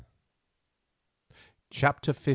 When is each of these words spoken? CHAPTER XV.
CHAPTER 1.69 2.11
XV. 2.13 2.29